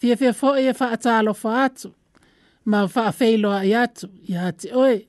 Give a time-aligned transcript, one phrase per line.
[0.00, 1.90] fia fia fo e fa atalo fa atu,
[2.64, 4.08] ma fa feilo a i atu,
[4.64, 5.00] i oe,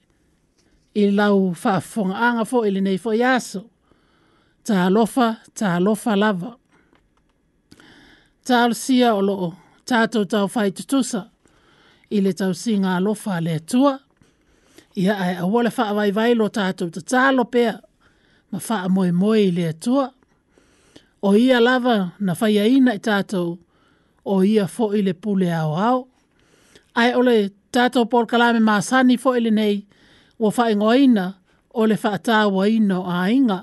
[0.93, 3.59] i lau fa fonga anga fo ili nei fo yaso.
[3.59, 3.69] aso,
[4.63, 6.51] ta alofa, ta alofa lava.
[8.45, 9.53] Ta alusia o loo,
[9.85, 11.23] ta ato tau fai tutusa,
[12.09, 13.99] i le tau singa alofa le atua,
[14.95, 17.73] Ia a ai awole fa avai vailo ta ato ta talo pea,
[18.51, 20.09] ma fa moe moe le atua,
[21.27, 23.61] o ia lava na fai aina i tatou, ta
[24.25, 26.07] o ia fo i pule ao ao.
[26.95, 29.87] Ai ole tato por kalame maasani fo i nei
[30.39, 31.25] wa fai ngoina
[31.73, 33.59] o le fata wa ino a inga.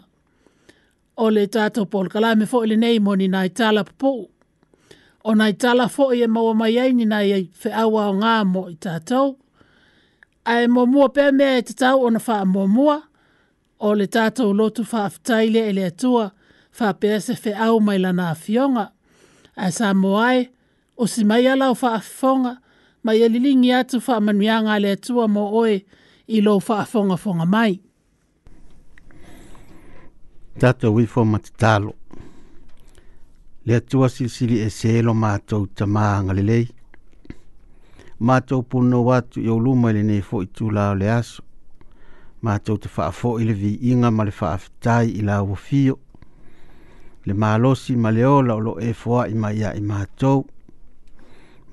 [1.17, 4.11] O tato por kalame fo i nei mo ni nai tala po.
[5.25, 7.29] O nai tala fo i e maua mai ai ni nai
[7.61, 9.23] fe awa o ngā mo i tato.
[10.53, 12.97] Ai mo mua pe mea e te tau o na faa mo mua.
[13.79, 16.27] O tato lotu faa aftaile e le atua
[16.77, 18.87] faa pe se fe au mai lana a fionga
[19.59, 19.93] a sa
[21.01, 22.55] o si mai ala o fa afonga
[23.05, 25.77] mai alilingi atu fa manuianga le atua mo oe
[26.27, 27.81] i lo fa afonga fonga mai.
[30.61, 31.95] Tato wifo matalo
[33.65, 36.67] Le atua silisili e selo mātou tamaanga lelei.
[38.25, 41.43] Mātou puno watu i oluma ili nei fo i tūlao le aso.
[42.43, 45.99] Mātou te faafo ili vi inga ma le faafitai ila wafio
[47.29, 50.39] le malosi ma le ola o loo e foaʻi ma ia i matou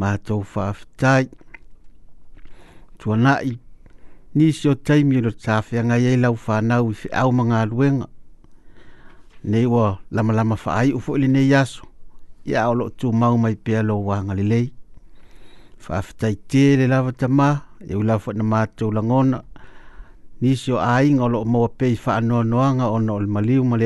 [0.02, 1.24] matou faafetai
[3.00, 3.52] tuanaʻi
[4.38, 8.06] nisi o taimi o le tafeagai ai lau fanau i feʻau ma galuega
[9.50, 9.86] nei ua
[10.16, 11.84] lamalama faaiʻu foʻi lenei aso
[12.50, 14.68] ia o loo tumau mai pea lou agalelei
[15.84, 17.48] faafetai tē le lava tamā
[17.90, 19.38] e ui lava foʻi na matou lagona
[20.42, 21.96] nisi o aiga olo loo maua pei
[22.28, 22.68] noa
[22.98, 23.78] ona o le maliu ma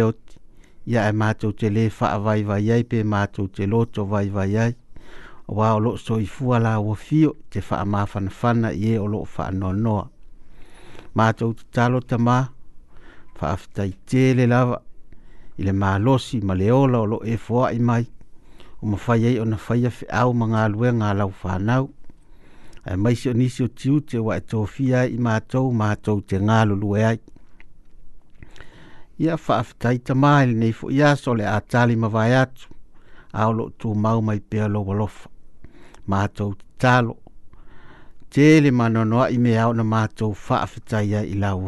[0.86, 4.56] ya e mātou te le wha vai vai ai pe mātou te loto vai vai
[4.58, 4.76] ai.
[5.48, 9.06] O wā so loo soifua la wo fi te fa ma fana i e o
[9.08, 10.10] loo ma noa noa.
[11.16, 12.38] Mātou te talo ta mā,
[13.40, 14.80] wha aftai te le lava,
[15.58, 18.06] i le mālosi ma le o loo e fo i mai,
[18.82, 21.90] o ma fai ei o na fai afi au ma ngā lue ngā lau whanau.
[22.86, 26.40] Ai maisi sio ni sio tiu te wa e tōwhi ai i mātou, mātou te
[26.40, 27.20] ngā lulu e ai
[29.20, 32.70] ia faafetaita mai lenei foʻi aso o le a tali ma vae atu
[33.40, 35.28] a o loo mai pea lou alofa
[36.08, 37.16] matou talo
[38.34, 40.06] tele manonoa i me ona na
[40.46, 41.68] faafetai ai i ila ua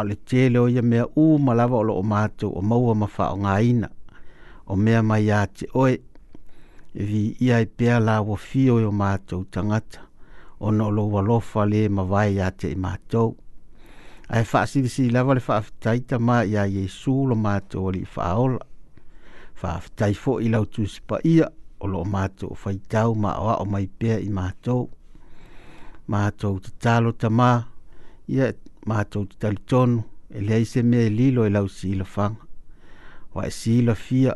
[0.00, 2.00] o le tele o ia mea ū ma lo o loo
[2.58, 3.88] o maua ma faaaogāina
[4.66, 5.98] o mea mai iā te oe
[6.94, 9.98] e viia e pea lauafio i o matou tagata
[10.60, 13.36] o lou alofa lē ma vae iā te i matou
[14.30, 18.58] Ai fa ae la lava fa taita ma ya Yesu lo ma matou alii faaola
[19.60, 21.46] faafetai foʻi lau tusi paia
[21.80, 21.86] o
[22.36, 24.52] to fa faitau ma o mai pea i ma
[26.38, 27.64] to tatalo tamā
[28.28, 28.52] ia
[28.86, 32.36] matou tatalitonu e leai se mea e lilo i lau silafaga
[33.34, 34.34] ua e silafia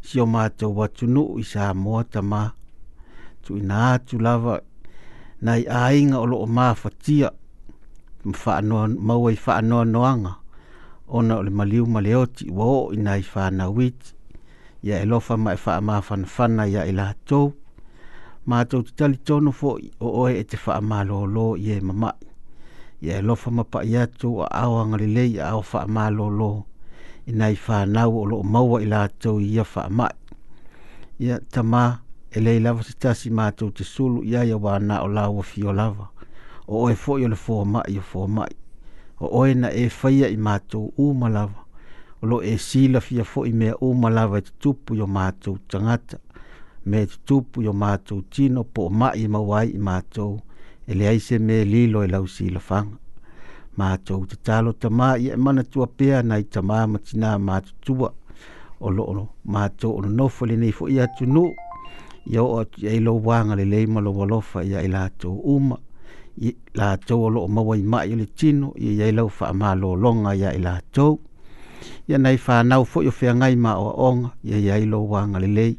[0.00, 2.42] sio matou atunuu i sa moa tamā
[3.46, 4.60] tuuina atu lava
[5.40, 7.30] nai aiga o loo mafatia
[8.98, 10.32] maua i faanoanoaga
[11.08, 14.14] ona o le maliu maleo le oti ua oʻina i fanauiti
[14.82, 17.52] ia e lofa ma e fanfana ia i e latou
[18.46, 22.26] matou tali tono foʻi o oe e te faamālōlō i e mamaʻi
[23.02, 26.62] ia e lofa ma paʻi atu a aoaga lelei a ao faamālōlō
[27.30, 30.14] inai fanau o loo maua i latou i ia faamaʻi
[31.18, 31.98] ia tamā
[32.30, 36.10] e lei lava se tasi matou te sulu i ai auā o lau afio lava
[36.68, 38.50] o oe foi o le fo ma yo fo mai
[39.24, 41.62] o oe na e faia i mato u malava
[42.22, 45.56] o lo e sila fia fo i mea u malava i tupu yo o mātou
[45.70, 46.18] tangata
[46.90, 47.72] me tupu yo
[48.10, 50.40] o tino po ma mai i mawai i mato
[50.88, 52.96] e le aise me lilo e lau sila fanga
[53.78, 57.38] mātou te talo e ta mā i e mana tua pea nai ta mā matina
[57.38, 58.10] mātou tua
[58.80, 61.46] o lo o mātou o nofo le nei fo i atu nu
[62.34, 65.76] Yo o o i lo wanga le leima lo walofa i a i lātou uma
[66.74, 69.90] la chou lo ma o ma mai le tino i ia lau fa ma lo
[70.04, 71.12] longa ia i la tau
[72.08, 75.38] ia nei fa nau fo yo fia ngai ma o ong ia ia lo wanga
[75.44, 75.72] le lei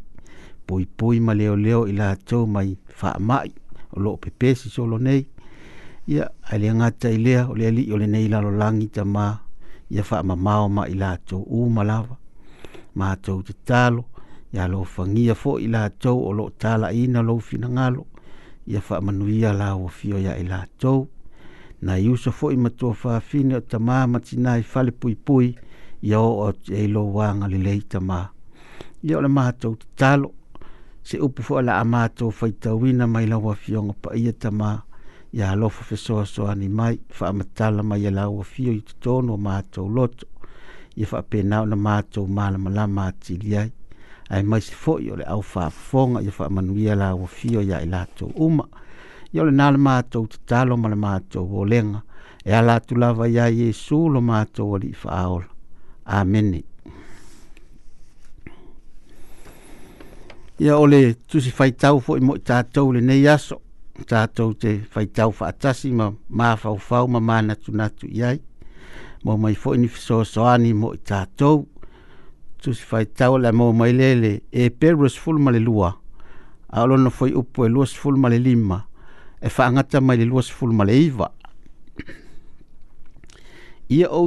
[0.65, 2.69] pui pui ma leo leo i la tau mai
[3.00, 3.50] fa mai
[3.95, 5.21] o lo pepe si solo nei
[6.13, 8.88] ia ai le ngata i lea o le ali o le nei la lo langi
[8.95, 9.25] ta ma
[9.95, 12.15] ia fa ma ma o ma i la tau u ma lava
[12.98, 14.03] ma chou te talo
[14.56, 18.01] ia lo fangia fo i la tau o lo tala ina lo finangalo ngalo
[18.68, 21.08] ia faamanuia la uafio iā i latou
[21.81, 25.54] na i usa foʻi matua faafine o tamā ma tinā i fale puipui
[26.10, 28.19] ia oo ai e lou agalelei tamā
[29.08, 30.34] ia o le matou tatalo
[31.10, 34.72] se upu foʻi laa matou faitauina mai lauafioga paia tamā
[35.38, 40.25] ia alofa fesoasoani mai faamatala mai ia lauafio i totonu o matou loto
[41.00, 43.72] ia faapena ona matou malamalama atili ai
[44.29, 45.69] ai mai se foi o le au fa
[46.07, 48.65] nga ia fa manuia la o fio ia ila to uma
[49.31, 52.01] yo le nal ma to talo ma le ma to volenga
[52.44, 55.44] e ala tu la va ia yesu lo ma to li faol aol
[56.06, 56.63] amen
[60.59, 63.62] ia ole tu si fai tau fo mo ta to le nei aso
[64.07, 67.71] ta to te fai tau fa tasi ma ma fa fa ma ma na tu
[67.71, 68.38] na tu ia
[69.24, 71.68] mo mai fo ni so so ani mo ta to
[72.62, 75.89] tu si fai tau la mo mai lele e perus ful male lua
[76.74, 78.77] a lo no foi upo e luas ful male lima
[79.42, 81.30] e fa ngata mai luas ful male iva
[83.88, 84.24] ia o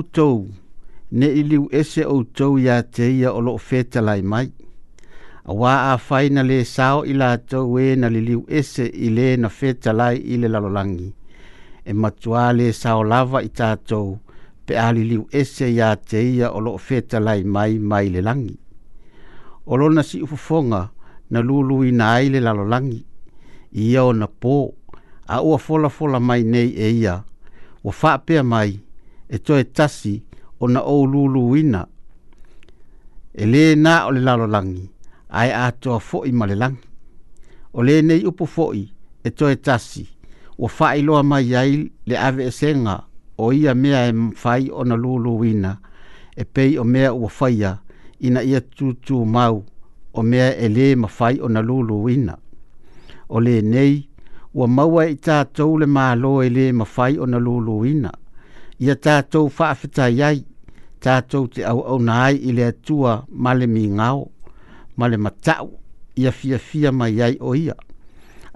[1.12, 4.48] ne iliu ese o tou ya te ia o lo feta lai mai
[5.44, 9.48] a wā a faina le sao ila to we na liliu ese i le na
[9.48, 11.10] feta lai i le lalolangi
[11.84, 14.14] e matua le sao lava i tātou
[14.70, 18.54] pe ali liu ese ya te ia o lo feta lai mai mai le langi.
[19.70, 20.82] O lo na si ufufonga
[21.32, 23.00] na lulu i na aile lalo langi.
[23.82, 24.56] Ia o na po
[25.26, 27.16] a ua fola fola mai nei e ia.
[27.84, 28.70] Wa faa pia mai
[29.28, 30.14] e toe tasi
[30.62, 31.82] o na o lulu ina.
[33.34, 34.84] E le na o le lalo langi
[35.40, 36.86] ai a toa foi ma le langi.
[37.76, 38.80] O le nei upu foi
[39.26, 40.04] e toe tasi.
[40.60, 41.72] Wa faa iloa mai yai
[42.08, 42.96] le ave esenga.
[43.06, 43.09] e
[43.42, 45.76] o ia mea e fai ona luluina
[46.36, 47.78] e pei o mea ua faia
[48.20, 49.64] ina ia tutu mau
[50.12, 52.36] o mea e lē mafai ona luluina
[53.28, 54.08] o lenei
[54.54, 58.10] ua maua i tatou le mālo e lē mafai ona luluina
[58.78, 60.44] ia tatou faafetai ai
[61.00, 64.30] tatou te auauna ai i le atua ma le migao
[64.96, 65.68] ma le mataʻu
[66.16, 67.74] ia fiafia mai ai o ia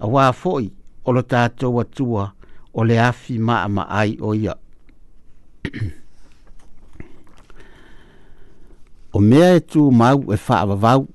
[0.02, 0.68] auā foʻi
[1.04, 2.32] o lo tatou atua
[2.74, 3.38] o le afi
[3.88, 4.54] ai o ia
[9.12, 11.08] o mea e tu mau e whaavavau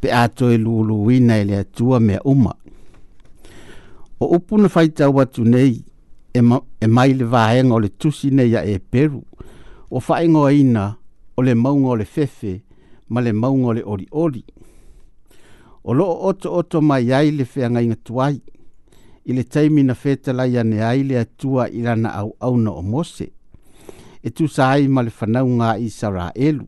[0.00, 2.54] pe ato e lulu wina e lea tua mea uma.
[4.20, 5.84] O upuna whaitau atu nei
[6.32, 9.22] e, ma, e mai le vahenga o le tusi nei a e peru
[9.90, 10.96] o whaingo ina
[11.36, 12.62] o le maunga o le fefe
[13.08, 14.44] ma le maunga o le ori ori.
[15.84, 18.40] O loo oto oto mai ai le whianga inga tuai
[19.24, 22.82] i le taimina fetala ia ne ai lea tua i rana au au na o
[22.82, 23.32] mose
[24.24, 24.86] e tu sa ai
[25.16, 26.66] fanau ngā i sara elu.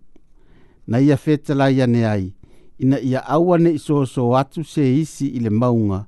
[0.87, 2.33] Na ia fetala ia ne ai,
[2.79, 6.07] ina ia aua ne iso so atu se isi i maunga,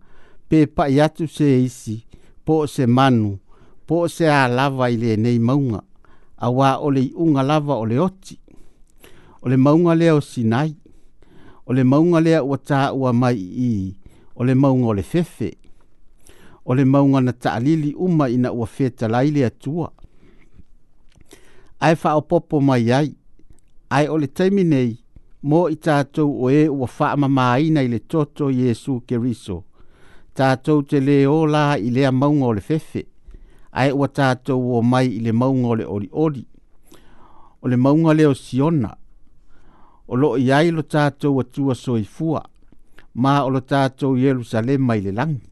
[0.49, 2.05] pe pa i tu se isi,
[2.45, 3.39] po se manu,
[3.87, 5.81] po se a lava i nei maunga,
[6.45, 8.37] awa wā o le unga lava o oti.
[9.45, 10.71] ole maunga lea o sinai,
[11.69, 13.73] ole maunga lea ua tā ua mai i,
[14.37, 15.53] ole maunga o le fefe,
[16.65, 19.93] ole maunga na taalili uma ina ua fetala i le atua.
[21.83, 23.15] Ai ae faaopoopo mai ai
[23.91, 24.29] Ai o le
[24.65, 24.91] nei
[25.49, 29.57] mo i tatou o ē ua faamamāina i le toto iesu keriso
[30.37, 33.03] tatou te lē ola i lea mauga o le fefe
[33.73, 36.45] Ai ua tatou ua mai i le mauga o le oliʻoli
[37.63, 38.91] o le mauga lea o siona
[40.07, 42.43] o loo i ai lo tatou atua soifua
[43.23, 45.43] ma o lo tatou ielusalema i le lagi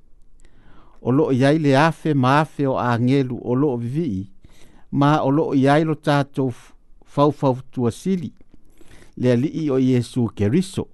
[1.00, 4.24] o loo i ai le afe ma afe o agelu o vivii
[4.92, 6.50] ma o yailo i ailo tātou
[7.04, 8.32] fawfaw tua sili
[9.16, 10.86] le alii o Yesu Keriso.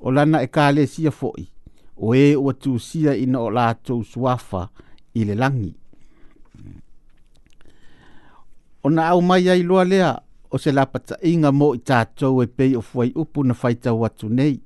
[0.00, 1.48] O lana e kāle sia foi,
[1.96, 4.68] o e o tu sia ina o lātou suafa
[5.14, 5.72] i le langi.
[8.82, 10.10] O na au mai ai loa lea,
[10.50, 14.28] o se lapata inga mo i tātou e pei o fuai upu na faita watu
[14.28, 14.58] nei.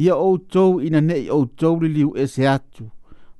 [0.00, 2.88] Ia outou ina nei outou li liu e se atu,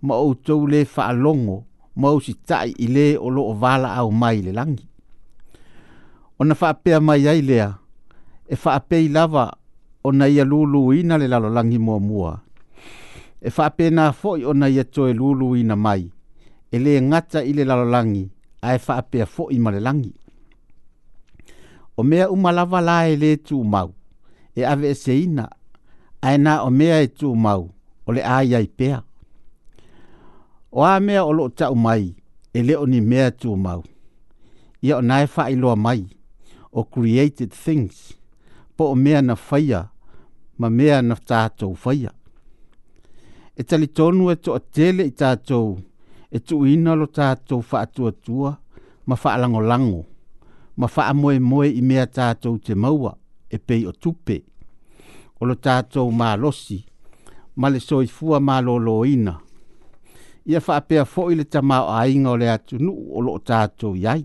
[0.03, 1.65] ma outou le faalongo longo
[2.01, 4.87] mausi tai i le o loo vala au mai le langi.
[6.41, 7.69] O na whaapea mai ai lea,
[8.47, 8.57] e
[9.05, 9.45] i lava
[10.07, 12.33] o na ia lulu ina le lalo langi mua mua.
[13.41, 16.03] E whaapea na foi o na ia toe lulu ina mai,
[16.71, 18.25] e le ngata i le lalo langi,
[18.63, 20.13] a e whaapea foi ma le langi.
[21.99, 23.91] O mea umalava la e le tū mau,
[24.59, 25.47] e ave e se ina,
[26.27, 27.63] a e na o mea e tu mau,
[28.07, 28.99] o le aia i pea
[30.75, 32.15] o a mea o loo tau mai
[32.55, 33.83] e leo ni mea tu mau.
[34.83, 36.03] Ia o nae wha i loa mai
[36.73, 38.15] o created things
[38.77, 39.89] po o mea na whaia
[40.59, 42.11] ma mea na tātou whaia.
[43.57, 45.79] E tali tonu e to a tele i tātou
[46.31, 48.57] e tu ina lo tātou wha atua tua
[49.07, 50.03] ma wha alango lango
[50.77, 53.15] ma wha amoe moe i mea tātou te maua
[53.51, 54.41] e pei o tupe
[55.41, 56.81] o lo tātou mā losi
[57.57, 59.39] ma le soifua mā lo loina–
[60.47, 64.23] ia faapea foʻi le tamao aiga o le atunuu o loo tatou iai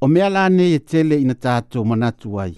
[0.00, 2.54] o mea lanei e tele ina tatou manatu ai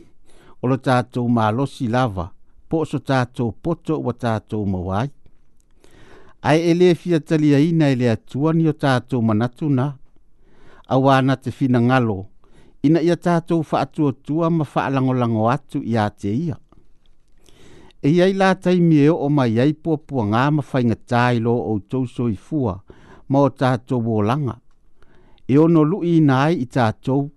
[0.63, 2.27] o lo tatou malosi lava
[2.69, 5.09] po o so tatou poto ua ma wai
[6.43, 9.95] ai ae e lē fiataliaina e le atua ni o tatou manatu na
[10.93, 12.27] auā na te finagalo
[12.83, 16.57] ina ia tatou faatuatua ma faalagolago atu iā te ia
[18.03, 22.75] e iai la o e o'o mai ai puapuagā ma faigatā i lo outou soifua
[23.29, 24.55] ma o tatou olaga
[25.49, 27.31] e ono lu'i ina ai i tatou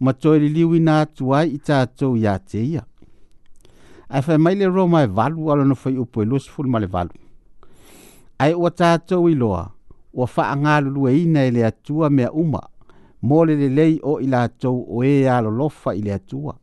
[0.00, 2.82] ma toe liliuina atu ai i tatou iā te ia
[4.08, 7.12] ae faemai le roma e valu alona fai upu e lusfulu ma le valu
[8.38, 9.64] ae ua tatou iloa
[10.12, 12.62] ua fa'agalulueina e le atua mea uma
[13.26, 16.54] mo le lelei o i latou o e lo lofa i le atua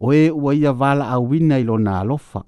[0.00, 2.42] o e ua ia wala a wina i lona alofa.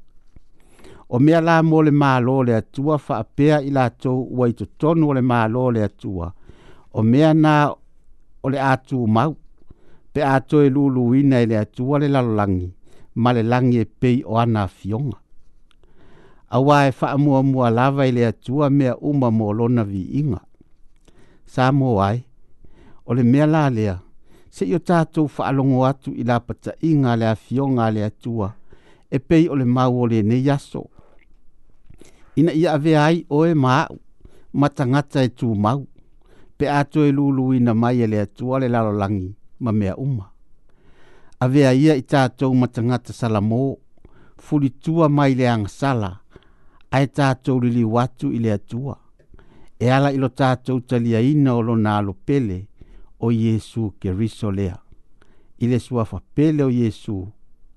[1.08, 5.08] O mea la mole maa le atua fa apea i la tou ua i tonu
[5.10, 6.32] ole maa lole atua.
[6.92, 7.74] O mea na
[8.42, 9.36] ole atu mau,
[10.12, 12.74] pe ato e lulu wina i le atua le lalolangi,
[13.14, 15.18] ma le langi e pei o ana fionga.
[16.50, 20.40] A wae faa mua mua lava i le atua mea uma mo lona vi inga.
[21.44, 22.24] Sa mua wae,
[23.06, 23.98] ole mea la lea,
[24.50, 28.48] se yo tātou whaalongo atu i lāpata i ngā lea fio ngā lea tua,
[29.10, 30.82] e pei o le mau o le ne yaso.
[32.38, 33.96] Ina ia ave ai oe māu,
[34.52, 35.84] matangata e tū mau,
[36.56, 39.30] pe ato e lulu i na mai e lea tua le lalolangi
[39.60, 40.26] ma mea uma.
[41.40, 43.62] Ave a ia i tātou matangata salamo,
[44.36, 46.10] fuli tua mai le angasala,
[46.90, 48.96] ai tātou li li watu i lea tua.
[49.80, 52.64] E ala ilo tātou talia ina o lo nalo pele,
[53.22, 54.82] O Jésus, que rissoléa.
[55.58, 57.12] Il est soif à pelle, Jésus.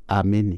[0.07, 0.57] Amen.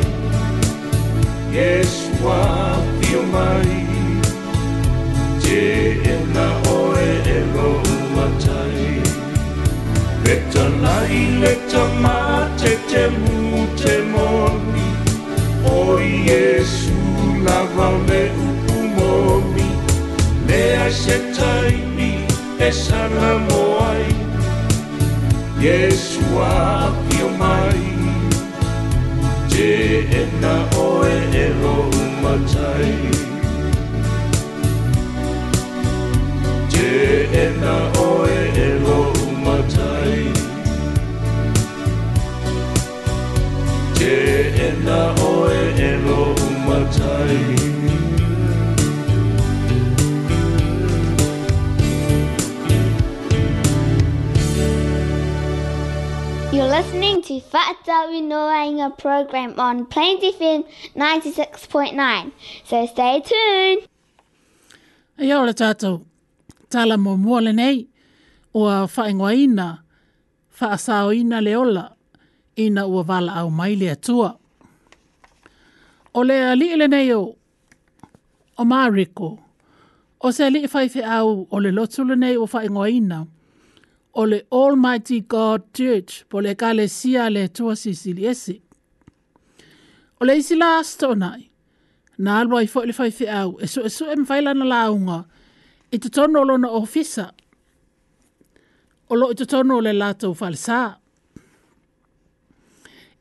[1.57, 2.40] Yeshua
[3.02, 3.73] pio mai
[5.42, 5.64] Te
[6.12, 7.69] e na hoe e lo
[8.02, 8.87] umatai
[10.25, 14.87] Peta lai leta mate te mu te moni
[15.75, 16.81] O Yeshua
[17.47, 18.21] λάβαμε
[18.79, 19.67] umoni
[20.49, 22.13] Lea se taimi
[22.67, 24.07] e sana moai
[25.65, 26.53] Yesua
[27.09, 27.85] pio mai
[29.51, 29.71] Te
[30.23, 30.55] ena
[30.89, 32.97] oe e ro umatai
[36.73, 36.93] Te
[37.45, 37.77] ena
[38.11, 40.23] oe e ro umatai
[43.99, 44.17] Te
[44.69, 44.99] ena
[45.37, 45.59] oe
[45.89, 46.69] e ro umatai You're
[56.69, 60.64] listening to Fatawi Noainga program on Plains FM
[60.97, 62.31] 96.9.
[62.64, 63.83] So stay tuned.
[65.19, 66.00] Hey, ora tātou.
[66.71, 67.88] Tala mō mōle nei
[68.54, 69.69] oa whaingoa ina,
[70.61, 71.88] whaasao ina le ola,
[72.57, 74.38] ina ua wala au mai le atua
[76.14, 77.37] o le ali ele nei o
[78.59, 79.28] o mariko
[80.25, 83.19] o se ali fai fe au o le lotu le nei o fai ngoina
[84.12, 88.57] o le almighty god church po le kale sia le tua sisili esi
[90.21, 91.42] o le isi last o nai
[92.23, 95.19] na alwa i fai fai fe au e su e su e mwaila na launga
[95.90, 97.26] i te tono o lona ofisa
[99.11, 100.81] o lo i te tono o le lato falsa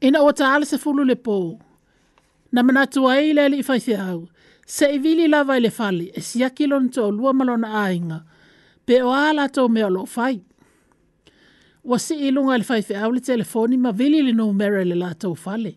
[0.08, 1.46] ina o taale se fulu le pou
[2.52, 4.28] na mana tua i le i faise au.
[4.68, 8.20] Se i vili lava i fali, e si akilon lon tō lua malona ainga,
[8.86, 10.36] pe o ala tō mea lo fai.
[11.84, 14.96] Wa si i lunga le faise au le telefoni ma vili le nō mera le
[14.96, 15.74] la tō fali.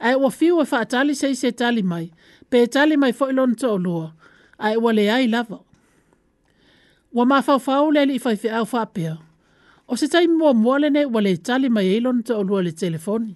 [0.00, 2.06] Ai wa fiu e tali se i se tali mai,
[2.50, 4.12] pe tali mai fo i lon tō lua,
[4.66, 5.58] ai wa le ai lava.
[7.16, 9.12] Wa ma fau fau le i faise au faapea.
[9.90, 10.52] O se tai mua
[10.90, 13.34] ne wa le tali mai ilon e lon tō lua le telefoni.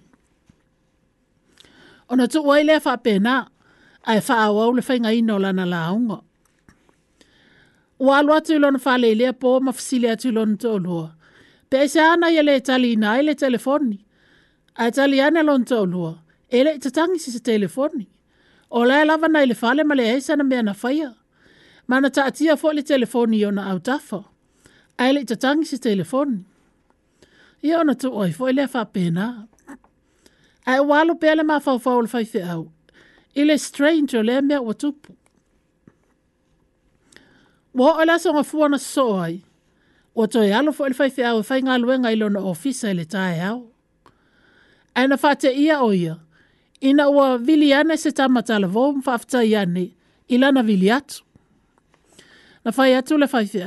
[2.11, 3.35] Ona tu wai lea wha pēnā,
[4.05, 6.19] ai wha au au le whainga ino lana la aunga.
[7.99, 11.05] O alu atu ilona wha leilea pō ma fasile atu ilona tō lua.
[11.69, 13.97] Pe se ana ia le tali ina ai le telefoni.
[14.75, 16.13] Ai tali ana ilona tō lua.
[16.51, 18.05] Ele i tatangi si se telefoni.
[18.69, 21.13] O lea lava nai le fale ma le eisana mea na whaia.
[21.87, 24.19] Mana ta atia fo le telefoni iona au tafa.
[24.97, 26.37] Ai le i tatangi si telefoni.
[27.63, 28.47] Ia ona tu oi fo ilea wha pēnā.
[28.47, 29.27] Ia ona tu oi fo ilea wha pēnā.
[30.65, 32.71] Ai walo pele ale mafau fau le fai au.
[33.35, 35.13] Ile stranger le mea ua tupu.
[37.73, 39.35] Wa o lasa nga fuana soai.
[40.17, 42.89] Wa toi alo fau le fai fi au e fai ngā luenga ilo na ofisa
[42.89, 43.59] ele tae au.
[44.95, 46.15] Ai na fate ia o ia.
[46.81, 49.91] Ina ua vili ane se tamata la vau mfafta iane
[50.27, 51.23] ilana vili atu.
[52.65, 53.59] Na fai atu le fai fi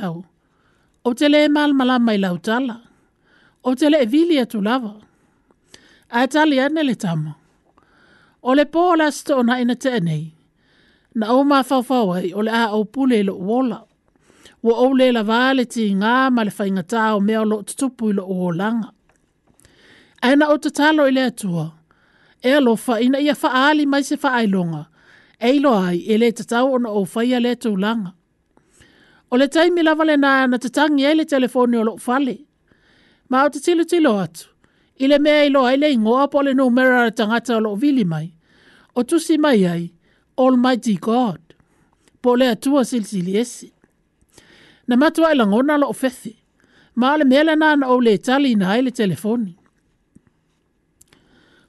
[1.04, 2.80] O te e mal malama ilau tala.
[3.64, 4.88] O te e vili atu lava.
[4.88, 5.05] O
[6.10, 7.32] a tali ane le tamo.
[8.42, 10.24] O le pō la stona ina te anei,
[11.18, 13.78] na o ma fawfawai o le a o pule lo wola.
[14.62, 18.12] Wa o le la vale ti ngā ma le fai ngatā o mea lo tutupu
[18.16, 18.90] lo o langa.
[20.22, 21.70] Aina o te talo i le atua,
[22.42, 24.82] e alofa ina ia faali mai se faailonga,
[25.42, 28.12] e ilo ai e le tatau ona o fai a le langa.
[29.32, 32.38] O le taimi lava le nā na tatangi e le telefoni o lo fale,
[33.28, 34.48] ma o te tilo tilo atu.
[34.98, 37.74] I le mea i loa i le ingoa po le numera le tangata o lo
[37.76, 38.32] vili mai.
[38.96, 39.90] O tusi mai ai,
[40.38, 41.40] Almighty God.
[42.22, 43.68] Po le atua silsili esi.
[44.88, 46.32] Na matua i e ngona lo ofethi.
[47.00, 49.52] Ma le mea na nana o le tali ina hai le telefoni.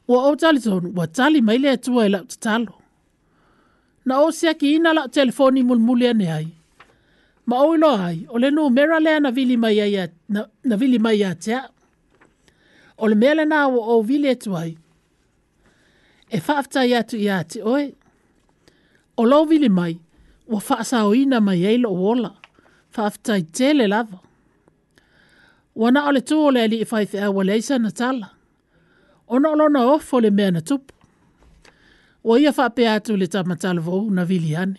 [0.09, 2.23] Ua o tali tonu, ua tali mai le atua i e lau
[4.07, 6.47] Na o sea ki ina lau telefoni mulmuli ane ai.
[7.49, 9.91] Ma o ilo ai, o le no mera le na vili mai ai
[10.33, 11.17] na, na vili mai
[12.97, 14.75] o le mele nā o o vile tuai.
[16.35, 17.85] E whaafta i atu i ati oe.
[19.17, 19.97] O lo vile mai,
[20.51, 22.31] wa whaasa o ina mai eilo o ola.
[22.95, 24.17] Whaafta i tele lava.
[25.75, 28.27] Wana ole tu ole ali i whaife au waleisa na tala.
[29.31, 30.93] O na olona ofo le mea na tupu.
[32.29, 34.77] O ia whaape atu le tamatala vohu na vili ane.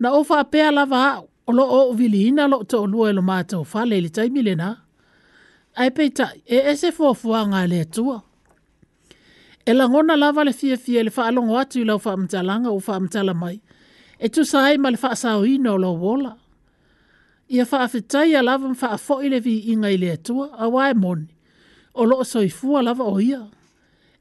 [0.00, 3.12] Na ofa apea lava au, o lo o vili ina lo to o lua e
[3.12, 3.22] lo
[3.70, 4.76] fale le taimile naa
[5.76, 8.20] ai peita e ese fofua ngā le tua.
[9.66, 13.60] E langona lava le fia fia le whaalongo atu i lau whaamtalanga o whaamtala mai.
[14.18, 16.36] E tu sae ma le whaasau ino lo wola.
[17.50, 20.10] Ia whaafetai a lava fa fo le vi inga i le
[20.64, 21.28] a wai moni.
[21.94, 23.40] O loo soi fua lava o ia.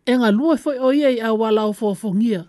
[0.06, 2.46] E ngā lua foi o ia i a wala o fofongia.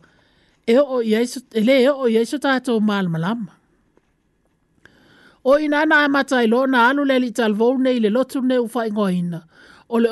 [0.67, 3.60] E o iaiso, e le e o iaiso tātou maalmalama
[5.45, 8.59] o ina na amata i lona e alu le li talvou nei le lotu nei
[8.67, 9.41] ufa ingoina.
[9.93, 10.09] O le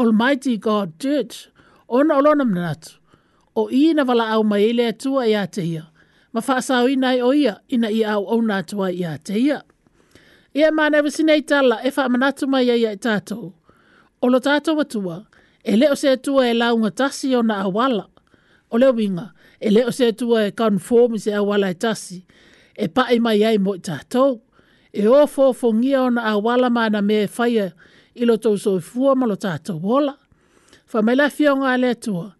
[0.00, 1.30] Almighty God did.
[1.88, 2.92] O na olona mnatu.
[3.60, 5.84] O ina wala au mai le atua i ateia.
[6.32, 9.58] Ma whaasau i nai o ia ina i au au na atua i ateia.
[10.58, 13.44] Ia ma nevi sine i tala e wha manatu mai ia i tātou.
[14.22, 15.18] O lo tātou atua,
[15.64, 18.04] e leo se atua e launga tasi o na awala.
[18.72, 19.26] O leo winga,
[19.60, 22.18] e leo se atua e conformi se awala e tasi.
[22.82, 24.32] E pae mai ai mo i tātou
[24.92, 27.72] e o fofongia ona awala mana me faia
[28.14, 30.16] i lo tau so fua ma tata wola.
[30.86, 32.34] Fa mai la fionga ale tua,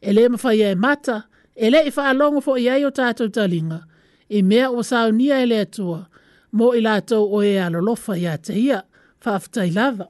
[0.00, 1.24] e le ma faia e mata,
[1.56, 3.80] e le i faa longo fo iai o tata talinga,
[4.28, 6.04] i mea o sao nia ele tua,
[6.52, 8.82] mo i la tau o e alolofa ia te ia,
[9.20, 9.40] faa
[9.72, 10.06] lava.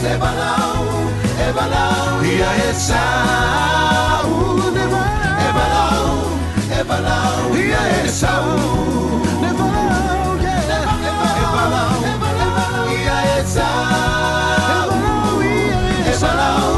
[0.00, 1.12] Ebalau,
[1.44, 4.56] Ebalau, ia Esau.
[4.72, 6.24] Ebalau,
[6.72, 8.48] Ebalau, ia Esau.
[9.44, 10.88] Ebalau, Ebalau,
[12.96, 14.88] ia Esau.
[16.16, 16.68] Ebalau,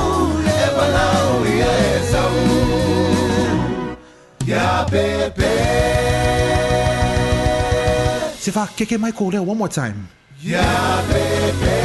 [0.66, 2.34] Ebalau, ia Esau.
[4.50, 5.54] Ya Pepe.
[8.42, 10.10] Sifa, keke Michael, kore one more time.
[10.42, 10.66] Ya
[11.06, 11.81] baby.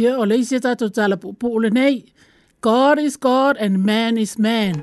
[0.00, 1.96] Ia o leise tato tala pupu ule nei.
[2.66, 4.74] God is God and man is man.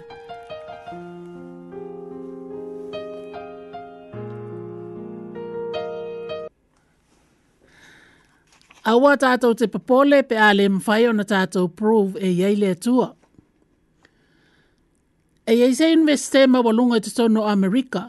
[8.91, 13.07] Awa tato te papole pe ale mwhai o na tato prove e yei le tua.
[15.47, 18.03] E yei se investema walunga te tono Amerika.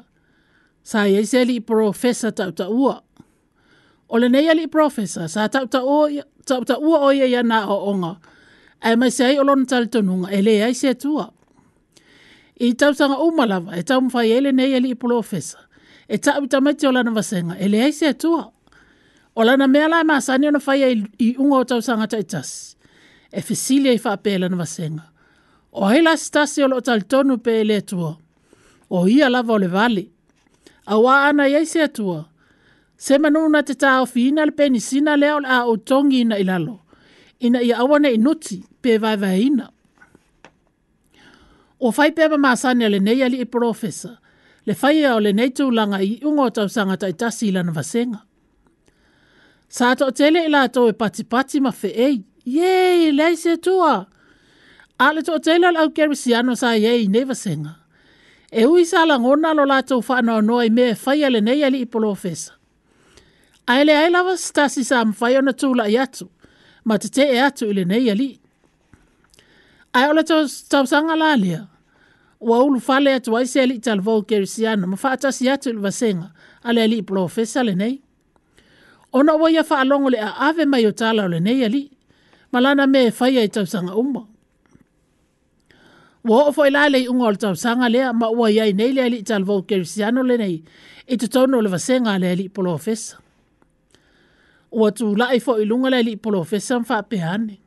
[0.90, 2.96] Sa yei se li professor tau ta ua
[4.08, 5.66] o le nei ali professor sa tau
[6.64, 8.12] ta ua oia ia na o onga.
[8.86, 11.26] Ai mai se ai o lona tali tonunga e le ai se tua.
[12.66, 15.60] I tau tanga umalava e tau mwhai ele nei ali professor.
[16.08, 18.44] E tau ta mai te o lana vasenga e le ai se tua.
[19.38, 20.78] O lana mea lai maa sani ona whai
[21.18, 22.48] i unga o tau sanga taitas.
[23.32, 25.02] E fesilia i wha pēlana vasenga.
[25.72, 28.10] O hei la stasi o lo tal tonu pē le tua.
[28.94, 30.04] O ia lava o le vali.
[30.86, 31.96] A wā ana i eise atua.
[32.18, 32.24] tua
[32.98, 36.38] se manu na te tāo fiina le penisina lea o le a o tongi ina
[36.38, 36.78] ilalo.
[37.40, 39.66] Ina ia awana inuti pe vai vai ina.
[41.80, 44.16] O fai pe mamasani ale nei ali i professor.
[44.66, 48.18] Le fai ia le nei tū langa i ungo tau sanga tai tasi ilana vasenga.
[49.68, 52.16] Sa ato o tele ila to e pati pati ma fe ei.
[52.44, 54.06] Yei, lei se tua.
[54.98, 57.72] A to o tele ala au kerisiano sa yei nei vasenga.
[58.50, 61.62] E ui sa langona lo la lato fa anoa noa i me fai ale nei
[61.62, 62.57] ali i professor
[63.68, 66.26] aele ai lava stasi sa mwhai ona tūla i atu,
[66.88, 68.28] ma te te e atu ili nei ali.
[69.92, 71.66] Ai ole tau, tau sanga la lia,
[72.40, 75.70] ua ulu fale atu ai se ali i tal vau kerisiana, ma wha atasi atu
[75.70, 76.30] ili vasenga,
[76.64, 77.98] ale ali i profesa le nei.
[79.12, 81.84] Ona ua ia wha le a ave mai o tala ole nei ali,
[82.52, 84.22] ma lana me e fai ai tau sanga umma.
[86.28, 89.02] Ua ofo i lai lei unga ole tau sanga lea, ma ua iai nei le
[89.04, 90.56] ali i tal vau kerisiana le nei,
[91.06, 93.16] i tutono le vasenga ale ali i profesa
[94.70, 97.58] ua tūlai fo ilunga lai li polofesa fa pehane.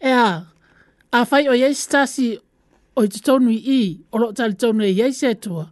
[0.00, 0.28] Ea,
[1.12, 2.30] a fai o yei stasi
[2.96, 3.80] o i tutonu i i,
[4.12, 5.66] o lo tali tonu e yei se tua,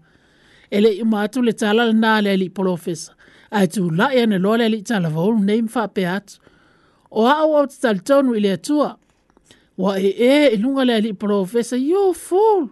[0.70, 3.14] e le ima atu le tala le nā lai li polofesa,
[3.50, 6.38] a i tūlai ane lo lai li tala vaulu nei mwha pehatu.
[7.14, 8.94] O a au au tali tonu i le atua,
[9.78, 12.68] wa e e ilunga lai li polofesa, you fool!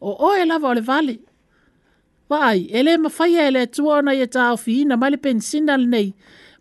[0.00, 1.18] O oe lava o le vali.
[2.28, 5.86] Wai, ele ma fai ele tua ona ia ta ofi ina mai le pensina le
[5.94, 6.08] nei,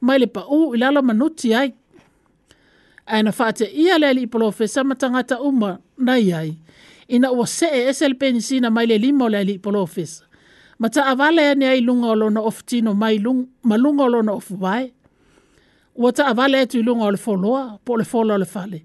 [0.06, 1.70] mai le pa u ilala manuti ai.
[3.16, 5.72] Ana fate ia le li polofe sa matangata uma
[6.06, 6.50] na iai.
[7.16, 10.24] Ina ua se e esel pensina mai le limo le li polofe sa.
[10.82, 14.32] Ma ta avale ane ai lunga olo na oftino mai lung, ma lunga olo na
[14.40, 14.86] ofu wai.
[16.02, 18.80] Ua ta avale atu ilunga olo foloa, po le folo le fale.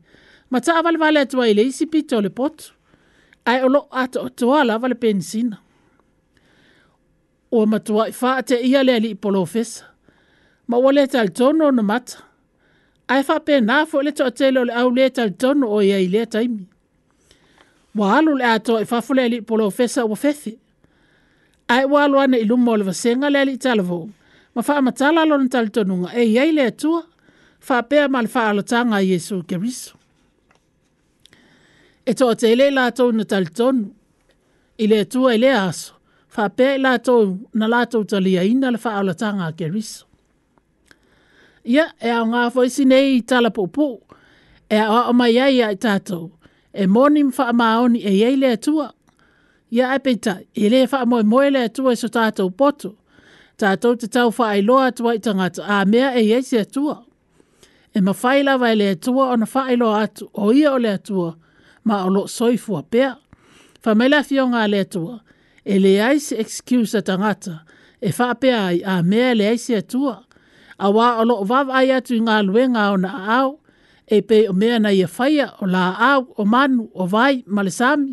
[0.53, 2.65] Ma ta avale vale atu ai le isipito le potu.
[3.49, 5.57] Ai olo ato atuala vale pensina.
[5.59, 5.63] Ma
[7.53, 9.85] ua matua i whaate ia lea li i polofesa.
[10.69, 12.19] Ma ua lea tal tono na mata.
[13.13, 15.83] Ai wha pē nā fo le toa tele o le au lea tal tono o
[15.83, 16.65] ia i lea taimi.
[17.99, 20.55] Wa alu lea toa i whafo lea li i polofesa ua fethi.
[21.69, 24.01] Ai ua alu ana i lumo o le vasenga lea li i talavo.
[24.55, 27.03] Ma wha amatala lo na tal tono nga e ia i lea tua.
[27.69, 29.93] Wha pē ma le wha alatanga i Jesu Keriso.
[32.07, 33.91] E toa tele la tau na tal tono.
[34.83, 35.93] I lea tua i lea aso
[36.35, 36.99] fa pe la
[37.53, 38.05] na la to
[38.45, 40.05] ina le fa ala tanga ke ris
[41.65, 43.63] ya e, e a nga fo si nei tala po
[44.69, 46.19] e a o mai ai e e ai tato
[46.73, 48.87] e monim fa ma e ye le tua
[49.77, 52.91] ya e peta e le fa mo mo le tua so tato poto
[53.61, 56.97] tato te tau fa ai loa tua i tanga a mea e ye se tua
[57.97, 60.79] e ma fa ila vai le tua ona fa ai loa atu o ia o
[60.85, 61.31] le tua
[61.87, 63.11] ma o lo soifua pea
[63.83, 65.17] fa mai la fionga le tua
[65.65, 67.63] e le ai se excuse tangata
[68.01, 70.23] e fa ai a me le ai se tua
[70.79, 73.51] a wa o lo va ai atu nga luenga ona au
[74.15, 77.35] e pe o me na ia e faia o la au o manu o vai
[77.55, 78.13] malesami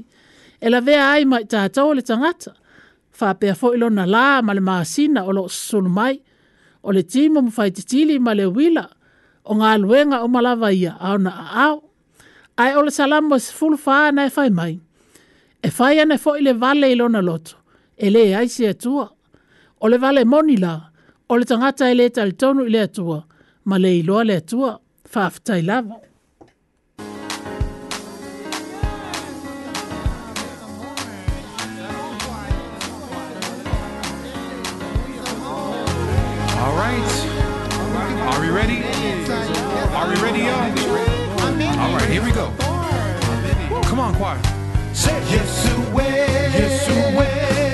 [0.64, 2.52] e la vea ai mai tata le tangata
[3.18, 6.16] fa pe fo na la male masina o lo sul mai
[6.86, 8.86] o le timo mo fai titili male wila
[9.44, 10.70] o nga luenga o malava
[11.08, 11.32] au na
[11.66, 11.78] au
[12.62, 14.76] ai o le salamo se full fa na e mai
[15.63, 17.56] e whai ana fo i le vale i lona loto,
[18.06, 19.08] e le aisi atua.
[19.84, 20.74] O le vale moni la,
[21.30, 23.19] o le tangata e le talitonu i le atua,
[23.69, 24.72] ma le iloa le atua,
[25.13, 25.95] whaafitai lava.
[36.63, 37.12] All right.
[38.32, 38.78] Are we ready?
[40.00, 41.80] Are we ready, y'all?
[41.82, 42.52] All right, here we go.
[43.89, 44.39] Come on, choir.
[44.93, 46.10] Say Yesué,
[46.49, 47.68] Yesué.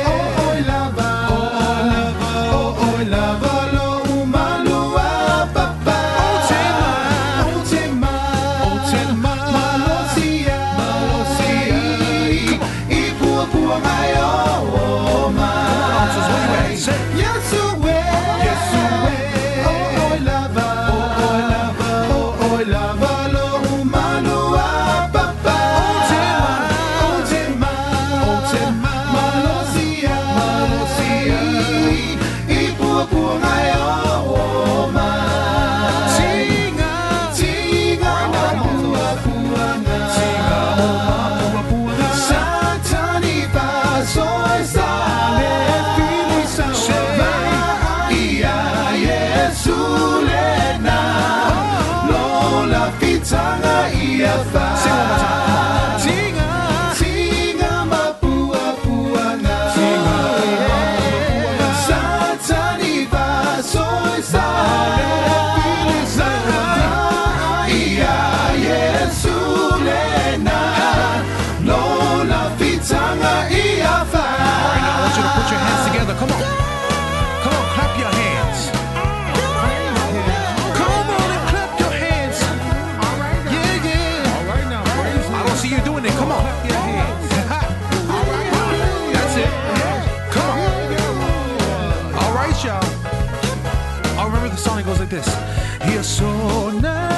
[94.45, 95.83] remember the song, it goes like this.
[95.85, 97.14] He is so nice.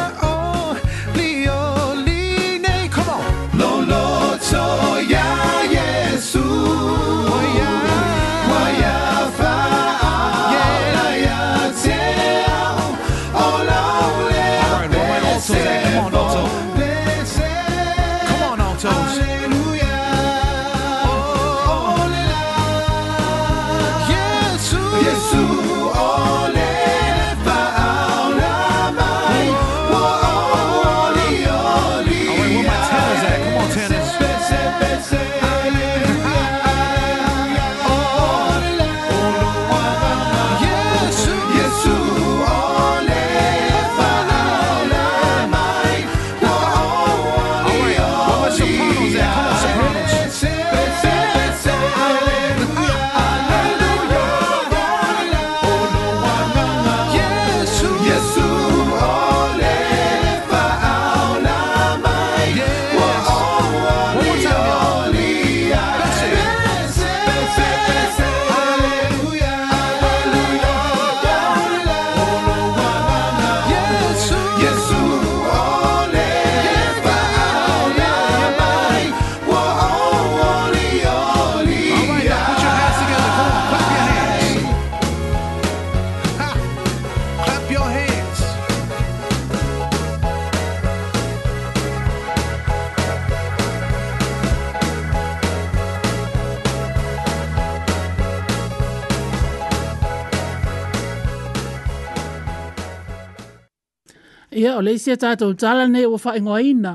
[104.58, 106.94] Ia, o leisi e tātou tala nei o whae ngoa ina.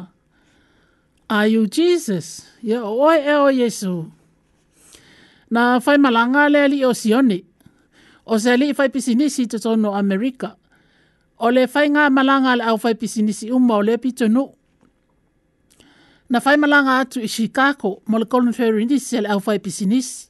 [1.31, 2.43] Are you Jesus?
[2.67, 3.93] Ia, o oe e o Yesu.
[5.55, 7.39] Na whae malanga le ali o Sione.
[8.27, 10.57] O se ali i whae pisinisi te tono Amerika.
[11.39, 14.49] O le whae ngā malanga le au whae pisinisi umma o le pitonu.
[16.31, 20.27] Na whae malanga atu i Chicago, mo le Colin Ferry indisi le au whae pisinisi.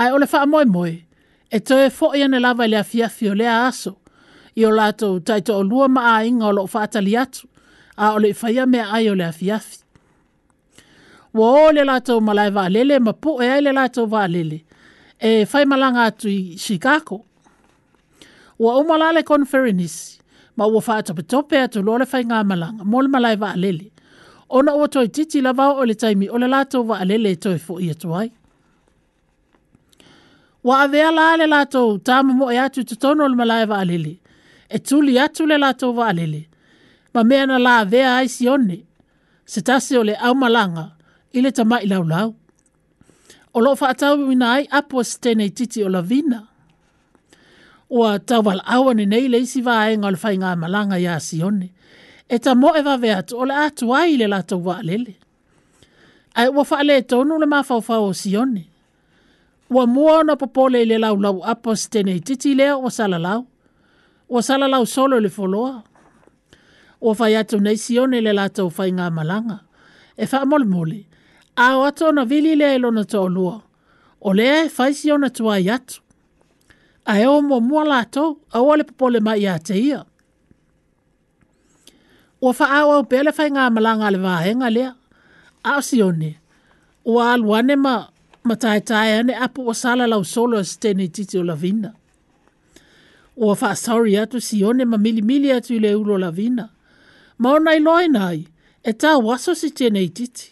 [0.00, 0.96] Ai, o le wha moe moe.
[1.52, 3.98] E toe fo i ane lava i le afiafio le aso
[4.60, 7.46] i o lātou taito o lua maa inga o loo whaatali atu,
[7.96, 9.78] a ole i whaia mea ai o le afiafi.
[11.36, 14.26] Wa o le lātou malai wā lele, ma po e ai le lātou wā
[15.22, 17.20] e whai malanga atu i Chicago.
[18.58, 20.18] Wa o malale konferenisi,
[20.56, 23.90] ma ua whaatope tope atu lo le whai ngā malanga, mo le malai wā lele.
[24.50, 27.78] Ona ua toi titi lava o le taimi o le lātou wā e toi fo
[27.80, 28.30] i atu ai.
[30.64, 34.19] Wa avea la le lātou tāma mo e atu tutono le malai wā lele,
[34.74, 36.44] e tuli atu le lātou wālele.
[37.14, 38.78] Ma mea na lā vea ai si one,
[39.44, 40.92] se tase o le au malanga,
[41.34, 42.34] i le tamai lau lau.
[43.54, 46.44] O lo whaatau wina ai apu a stenei titi o la vina.
[47.90, 51.18] O a tau wala awa ni nei le isi vāenga o le whainga malanga ia
[51.20, 51.66] si one.
[52.30, 55.16] E ta mo e vawe atu o le atu ai le lātou wālele.
[56.38, 58.62] Ai ua whaale le tonu le mawhauwhau o si one.
[59.70, 63.42] Ua mua ona popole i le lau lau apu a stenei titi lea o salalau
[64.32, 65.74] o sala lau solo le foloa.
[67.04, 69.58] Ua fai atu nei sione le lato fai ngā malanga.
[70.16, 70.98] E wha mole mole.
[71.64, 73.56] A o ato na vili lea ilona e tō lua.
[74.26, 75.96] O lea e fai sione tua i atu.
[77.10, 78.24] A e o mua mua lato,
[78.54, 80.00] a ua le popole mai a te ia.
[82.42, 84.90] Ua wha au au pele fai ngā malanga le vahenga lea.
[85.68, 86.30] A o sione.
[87.10, 87.94] Ua aluane ma,
[88.46, 91.56] ma tae tae ane apu o sala lau solo a e steni titi o la
[91.64, 91.90] vina
[93.42, 96.68] ua faa sorry atu si one ma mili mili atu ile ulo la vina.
[97.38, 98.40] Ma ona iloa inai,
[98.84, 100.44] e ta waso si tene ititi.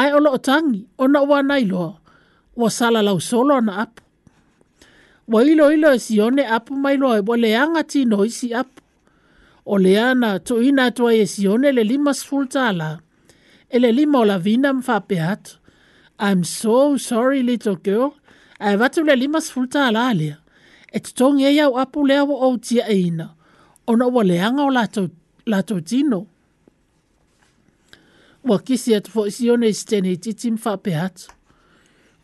[0.00, 1.92] Ai olo otangi, ona ua na iloa,
[2.60, 4.00] ua sala lau solo ana apu.
[5.32, 8.78] Wa ilo ilo e si one apu ma iloa e bo leanga tino isi apu.
[9.66, 12.90] O leana to ina atua e si one le lima sfulta ala,
[13.70, 15.52] e le lima o la vina mfape atu.
[16.26, 16.76] I'm so
[17.08, 18.08] sorry little girl,
[18.64, 20.36] ai vatu le lima sfulta ala alia
[20.96, 23.26] e te tongi e iau apu lea wa au tia e ina.
[23.90, 25.08] Ona ua leanga o
[25.54, 26.20] lato tino.
[28.48, 31.24] Ua kisi atu fo isi one isi tene i titi mfa pehatu.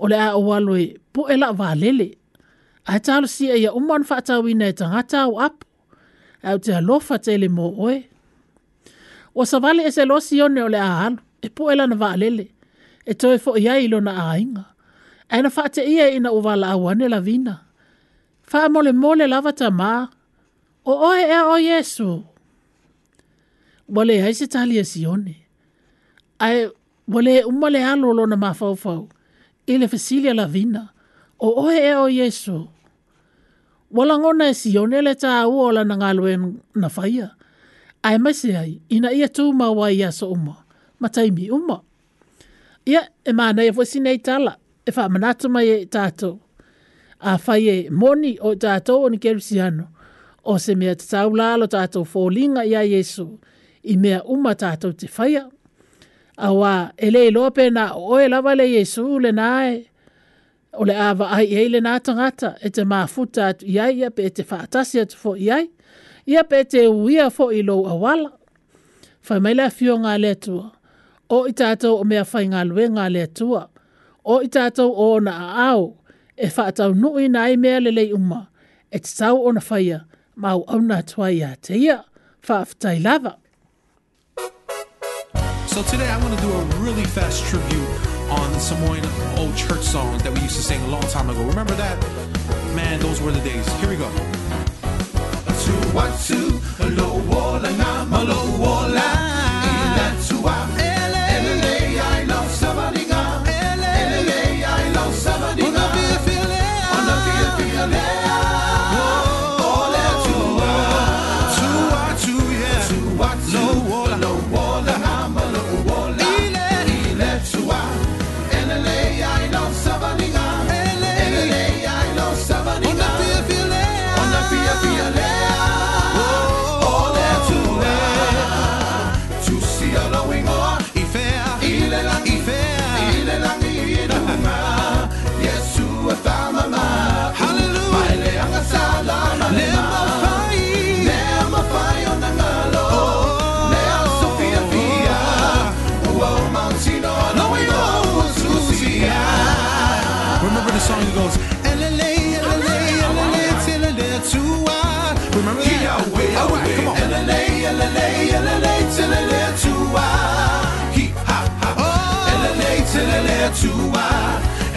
[0.02, 2.08] O lea o waloi e pu e la valele.
[2.88, 5.64] A he talo si e ia umman fa atau ina e tangata au apu.
[6.48, 7.96] Au e te alofa te ele mo oe.
[9.36, 11.18] Ua savale e se lo si one o lea alu.
[11.44, 12.46] E pu e la na valele.
[13.04, 14.64] E toi fo iai ilo e na ainga.
[15.32, 17.54] Aina fa te ia ina uvala awane te ia ina uvala awane la vina
[18.52, 19.66] wha mole mole lava ta
[20.84, 22.08] O oe ea o Yesu.
[23.94, 25.34] Wale hai se tali e sione.
[26.44, 26.56] Ai
[27.12, 29.02] wale umale alo lo na mā fau
[29.66, 30.82] Ile fesilia la vina.
[31.46, 32.56] O oe ea o Yesu.
[33.96, 36.36] Wala ngona e sione le ta au o la nangalo e
[36.80, 37.28] na whaia.
[38.06, 40.56] Ai mese ai, ina ia tu mā wā i aso umo.
[41.00, 41.76] Mataimi umo.
[42.92, 44.52] Ia, e mā nei e fwesi nei tala.
[44.86, 46.34] E wha manatuma e tātou
[47.20, 49.88] a fai e moni o tātou o ni kerusiano.
[50.44, 53.26] O se mea te tau lalo tātou fōlinga ia Jesu
[53.84, 55.44] i mea uma tātou te faia.
[56.40, 59.76] A wā e lei lope na oe lava le Jesu le nāe.
[60.72, 64.30] O le awa ai e le nā e te māfuta atu iai ia pe e
[64.32, 65.66] te whaatasi atu fō iai.
[66.30, 68.32] Ia pe e te uia fō i lou awala.
[69.20, 70.70] Fai maila fio ngā le tua.
[71.30, 73.66] O i tātou o mea fai ngā lue ngā le tua.
[74.24, 75.88] O i tātou o na a au
[76.40, 78.40] e whaatau nui na e mea lelei uma,
[78.92, 79.98] e te tau ona whaia,
[80.40, 81.98] ma au nā tua ia te ia,
[82.48, 83.34] whaafitai lava.
[85.66, 87.88] So today I'm going to do a really fast tribute
[88.38, 89.04] on Samoan
[89.40, 91.40] old church songs that we used to sing a long time ago.
[91.44, 91.96] Remember that?
[92.74, 93.66] Man, those were the days.
[93.80, 94.08] Here we go.
[95.14, 96.42] Watu, watu,
[96.98, 99.08] lo wola na malo wola,
[99.80, 100.79] ila tu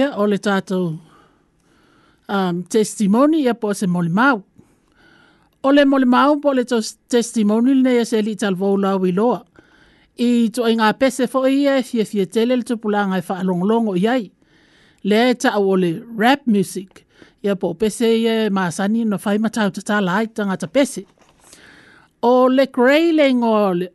[0.00, 0.84] ia o le tātou
[2.34, 4.40] um, testimoni ia po se mole mau.
[5.66, 9.12] O le mole mau po le testimoni le ia se li tal vau lau i
[9.20, 9.42] loa.
[10.20, 13.22] I tu ai e ngā pese fo ia e fie fie tele le tupula ngai
[13.22, 14.24] e wha o iai.
[15.08, 17.04] Le e ta au o le rap music
[17.42, 21.02] ia po pese ia e maasani no whai matau ta tala ai tangata pese.
[22.22, 23.26] O le grey le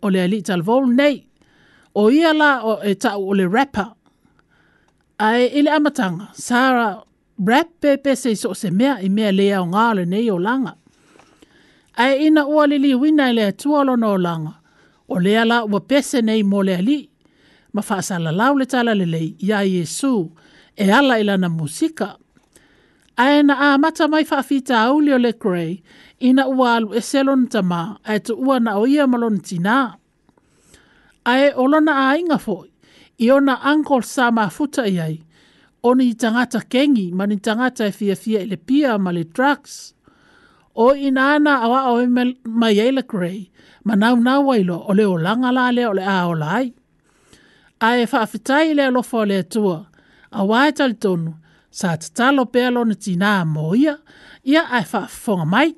[0.03, 1.17] o le ali tal vau nei.
[1.99, 3.89] O ia la o e ta au o le rapper
[5.19, 7.01] ai ile amatanga sara
[7.47, 10.75] rap pepe se so se mea i mea lea o ngale nei o langa
[11.97, 14.53] ai ina o lili winai le tuolo no langa
[15.07, 17.09] o lea la o pese nei mo le ali
[17.73, 20.31] ma fa sala lau le tala le lei ia yesu
[20.75, 22.09] e ala ilana musika
[23.17, 25.73] ai na a mata mai fa fita au le le grey
[26.27, 29.75] ina ua alu e selon tama ai tu ua na o ia malon tina
[31.31, 32.67] ai olona a inga foi
[33.19, 35.19] i ona Uncle Sam a futa i ai,
[35.83, 39.23] o ni tangata kengi, ma ni tangata e fia fia i le pia ma le
[39.23, 39.93] drugs,
[40.75, 42.07] o ina ana awa o e
[42.45, 43.49] mai eila grey,
[43.83, 46.73] ma nau nau ailo o le o langa la le o le a o lai.
[47.81, 49.77] A e whaafitai le alofa o le atua,
[50.31, 51.31] a wae tali tonu,
[51.77, 53.95] sa tatalo pealo ni tina a moia,
[54.51, 55.69] ia a e whaafonga mai.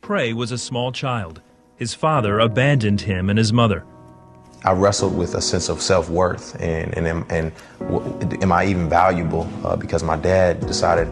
[0.00, 1.40] Prey was a small child.
[1.76, 3.84] His father abandoned him and his mother.
[4.64, 7.52] I wrestled with a sense of self worth and and am, and
[8.42, 9.48] am I even valuable?
[9.64, 11.08] Uh, because my dad decided,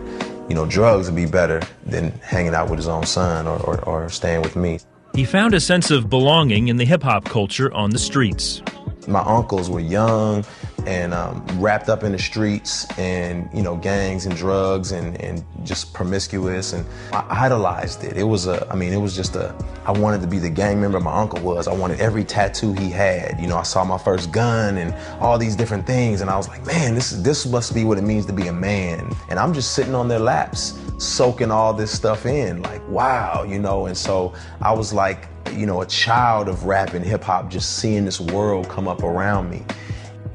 [0.49, 3.81] you know, drugs would be better than hanging out with his own son or, or,
[3.85, 4.81] or staying with me.
[5.15, 8.61] He found a sense of belonging in the hip hop culture on the streets.
[9.07, 10.45] My uncles were young,
[10.87, 15.45] and um, wrapped up in the streets and you know gangs and drugs and, and
[15.65, 18.17] just promiscuous and I idolized it.
[18.17, 19.55] It was a I mean it was just a
[19.85, 21.67] I wanted to be the gang member my uncle was.
[21.69, 23.41] I wanted every tattoo he had.
[23.41, 26.49] You know I saw my first gun and all these different things and I was
[26.49, 29.13] like man this this must be what it means to be a man.
[29.31, 33.61] And I'm just sitting on their laps soaking all this stuff in like wow you
[33.61, 37.51] know and so I was like you know a child of rap and hip hop
[37.51, 39.65] just seeing this world come up around me.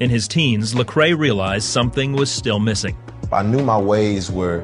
[0.00, 2.96] In his teens, Lecrae realized something was still missing.
[3.32, 4.62] I knew my ways were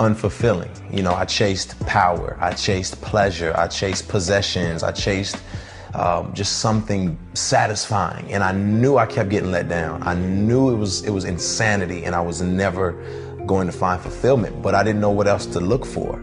[0.00, 0.70] unfulfilling.
[0.94, 5.36] You know, I chased power, I chased pleasure, I chased possessions, I chased
[5.92, 10.02] um, just something satisfying, and I knew I kept getting let down.
[10.08, 12.92] I knew it was it was insanity, and I was never
[13.46, 14.62] going to find fulfillment.
[14.62, 16.18] But I didn't know what else to look for.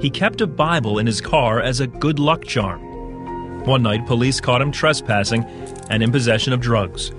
[0.00, 2.82] He kept a Bible in his car as a good luck charm.
[3.64, 5.44] One night, police caught him trespassing
[5.88, 7.12] and in possession of drugs.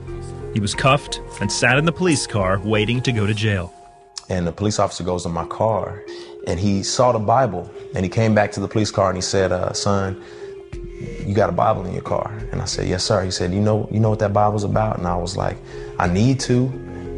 [0.54, 3.74] He was cuffed and sat in the police car waiting to go to jail.
[4.30, 6.04] And the police officer goes in my car
[6.48, 9.22] and he saw the Bible and he came back to the police car and he
[9.22, 10.22] said, uh, Son,
[11.26, 12.32] you got a Bible in your car?
[12.52, 13.24] And I said, Yes, sir.
[13.24, 14.98] He said, You know, you know what that Bible's about?
[14.98, 15.58] And I was like,
[16.00, 16.64] I need to.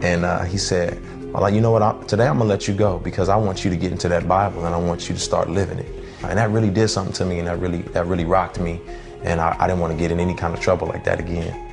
[0.02, 0.98] And uh, he said,
[1.34, 1.82] "Well, like, you know what?
[1.82, 4.28] I, today I'm gonna let you go because I want you to get into that
[4.28, 5.88] Bible and I want you to start living it.
[6.24, 8.80] And that really did something to me, and that really that really rocked me.
[9.24, 11.66] And I, I didn't want to get in any kind of trouble like that again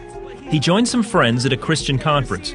[0.50, 2.52] he joined some friends at a Christian conference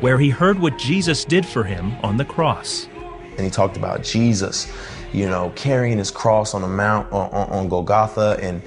[0.00, 2.88] where he heard what Jesus did for him on the cross.
[3.36, 4.70] And he talked about Jesus,
[5.12, 8.60] you know, carrying his cross on the mount on, on Golgotha and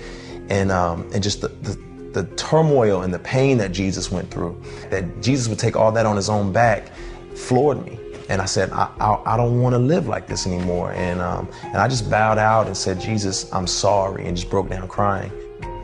[0.50, 1.78] and um, and just the, the
[2.14, 6.06] the turmoil and the pain that Jesus went through, that Jesus would take all that
[6.06, 6.90] on his own back,
[7.36, 7.98] floored me.
[8.28, 10.92] And I said, I, I, I don't want to live like this anymore.
[10.92, 14.70] And, um, and I just bowed out and said, Jesus, I'm sorry, and just broke
[14.70, 15.32] down crying.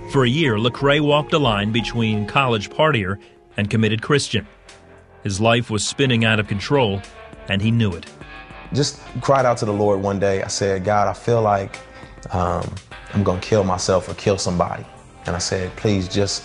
[0.09, 3.17] For a year, Lecrae walked a line between college partier
[3.57, 4.47] and committed Christian.
[5.23, 7.01] His life was spinning out of control,
[7.49, 8.05] and he knew it.
[8.71, 10.43] Just cried out to the Lord one day.
[10.43, 11.77] I said, God, I feel like
[12.31, 12.73] um,
[13.13, 14.85] I'm going to kill myself or kill somebody.
[15.25, 16.43] And I said, please just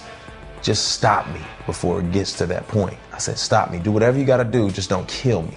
[0.60, 2.96] just stop me before it gets to that point.
[3.12, 3.78] I said, stop me.
[3.78, 4.70] Do whatever you got to do.
[4.70, 5.54] Just don't kill me.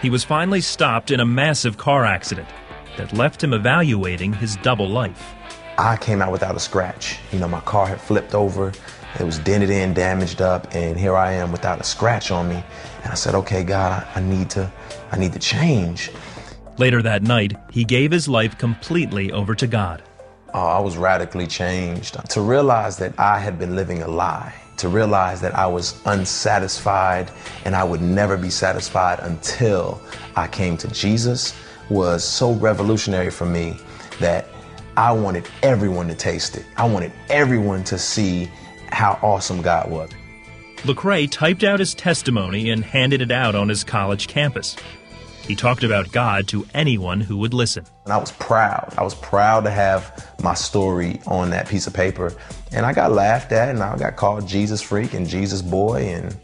[0.00, 2.48] He was finally stopped in a massive car accident
[2.96, 5.34] that left him evaluating his double life.
[5.80, 7.20] I came out without a scratch.
[7.30, 8.72] You know, my car had flipped over,
[9.20, 12.56] it was dented in, damaged up, and here I am without a scratch on me.
[13.04, 14.68] And I said, okay, God, I need to,
[15.12, 16.10] I need to change.
[16.78, 20.02] Later that night, he gave his life completely over to God.
[20.52, 22.16] Uh, I was radically changed.
[22.30, 27.30] To realize that I had been living a lie, to realize that I was unsatisfied
[27.64, 30.00] and I would never be satisfied until
[30.34, 31.54] I came to Jesus
[31.88, 33.76] was so revolutionary for me
[34.18, 34.44] that
[34.98, 36.64] I wanted everyone to taste it.
[36.76, 38.50] I wanted everyone to see
[38.90, 40.10] how awesome God was.
[40.78, 44.74] Lecrae typed out his testimony and handed it out on his college campus.
[45.46, 47.84] He talked about God to anyone who would listen.
[48.06, 48.92] And I was proud.
[48.98, 52.32] I was proud to have my story on that piece of paper.
[52.72, 56.36] And I got laughed at and I got called Jesus freak and Jesus boy and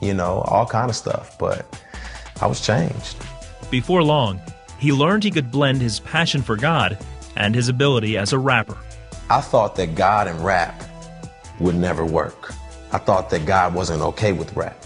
[0.00, 1.78] you know, all kind of stuff, but
[2.40, 3.16] I was changed.
[3.70, 4.40] Before long,
[4.78, 6.96] he learned he could blend his passion for God
[7.38, 8.76] and his ability as a rapper.
[9.30, 10.82] I thought that God and rap
[11.60, 12.52] would never work.
[12.92, 14.84] I thought that God wasn't okay with rap.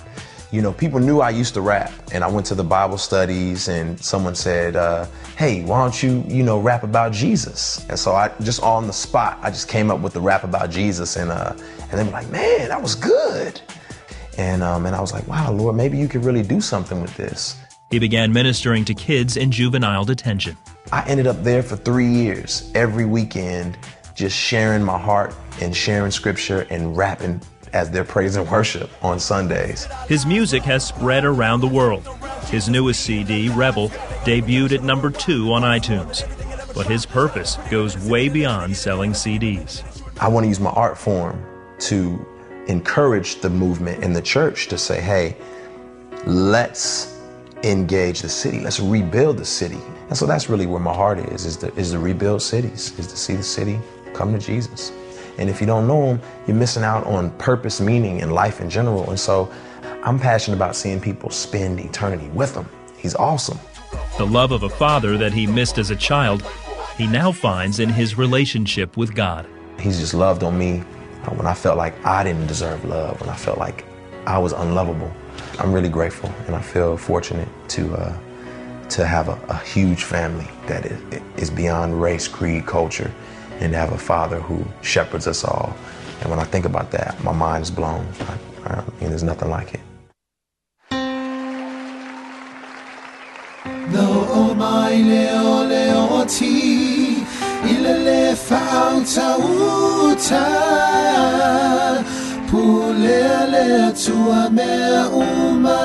[0.51, 3.69] You know, people knew I used to rap, and I went to the Bible studies,
[3.69, 5.07] and someone said, uh,
[5.39, 8.93] "Hey, why don't you, you know, rap about Jesus?" And so I just on the
[8.93, 12.11] spot, I just came up with the rap about Jesus, and uh, and they were
[12.11, 13.63] like, "Man, that was good,"
[14.37, 17.17] and um, and I was like, "Wow, Lord, maybe you could really do something with
[17.17, 17.57] this."
[17.91, 20.59] He began ministering to kids in juvenile detention.
[20.93, 23.79] I ended up there for three years, every weekend,
[24.15, 27.41] just sharing my heart and sharing scripture and rapping
[27.73, 29.87] as their praise and worship on Sundays.
[30.07, 32.07] His music has spread around the world.
[32.51, 33.89] His newest CD, Rebel,
[34.27, 36.25] debuted at number two on iTunes.
[36.75, 39.83] But his purpose goes way beyond selling CDs.
[40.21, 41.43] I want to use my art form
[41.81, 42.23] to
[42.69, 45.37] encourage the movement in the church to say, hey,
[46.27, 47.12] let's
[47.65, 48.61] engage the city.
[48.61, 49.79] Let's rebuild the city.
[50.09, 53.07] And so that's really where my heart is, is to, is to rebuild cities, is
[53.07, 53.79] to see the city
[54.13, 54.93] come to Jesus.
[55.39, 58.69] And if you don't know him, you're missing out on purpose, meaning, and life in
[58.69, 59.09] general.
[59.09, 59.51] And so
[60.03, 62.69] I'm passionate about seeing people spend eternity with him.
[62.99, 63.59] He's awesome.
[64.19, 66.45] The love of a father that he missed as a child,
[66.99, 69.47] he now finds in his relationship with God.
[69.81, 70.81] He's just loved on me
[71.37, 73.85] when I felt like I didn't deserve love, when I felt like
[74.27, 75.11] I was unlovable.
[75.59, 78.17] I'm really grateful and I feel fortunate to, uh,
[78.91, 80.87] to have a, a, huge family that
[81.37, 83.11] is, beyond race, creed, culture,
[83.61, 85.77] and have a father who shepherds us all.
[86.21, 88.07] And when I think about that, my mind's blown.
[88.21, 88.39] I,
[88.71, 89.81] I mean, there's nothing like it.
[93.95, 94.55] Oh,
[102.53, 105.79] Pulele tuameuma.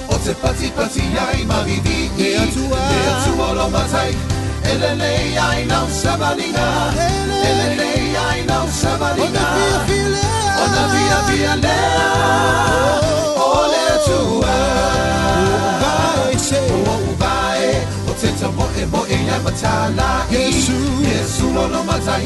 [0.25, 4.13] רוצה פצי פצי יין מרעיבי ברצועו לא מצאי
[4.65, 6.91] אללי יין על סבלינה
[7.45, 9.57] אללי יין על סבלינה
[10.59, 12.11] עוד נביא אבי עליה
[13.35, 14.91] עוד לרצועה
[18.07, 22.25] רוצה צמוה מועילה מצא לה ישו ישו לא לא מצאי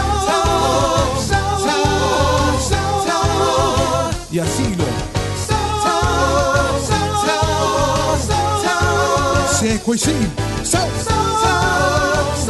[4.32, 4.86] Y así lo.
[9.60, 10.32] Seco y sin.
[10.64, 12.49] São Tao.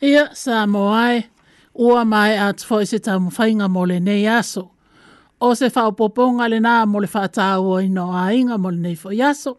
[0.00, 1.24] Ia, sa moae,
[1.76, 4.70] ua mai atu fo se tamu whainga mo le nei aso.
[5.40, 9.10] O se whaopoponga le nā mo le whaatau o ino a inga mo nei fo
[9.12, 9.58] iaso.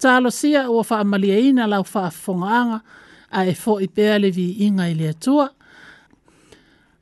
[0.00, 2.80] Ta alo sia ua whaamalia ina lau whaafonganga
[3.30, 5.48] a e fo i pēa vi inga i le atua.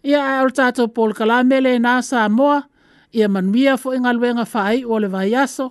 [0.03, 2.63] Ia a o tātou pol kalamele nā sa moa,
[3.15, 5.71] ia manuia fo inga luenga whaai o le vai aso.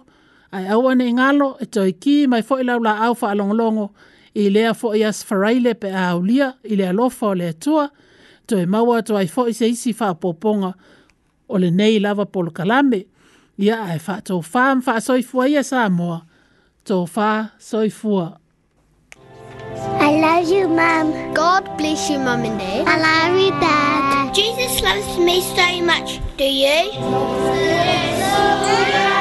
[0.51, 4.73] Ai awane ingalo e toi ki mai fo i laula au whaalongolongo ia i lea
[4.73, 7.88] fo i asfarai le pe aulia i le alofa o le atua
[8.47, 10.73] to e maua to ai fo i se isi whaapoponga
[11.49, 13.05] o le nei lava polo kalame
[13.59, 16.21] ia ai wha tō whaam wha soifua ia Samoa
[16.88, 18.38] tō wha soifua
[20.01, 21.34] I love you, Mum.
[21.34, 22.86] God bless you, Mum and Dad.
[22.88, 24.36] I love you, Dad.
[24.36, 26.19] Jesus loves me so much.
[26.38, 26.84] Do you?
[27.55, 29.20] Yes.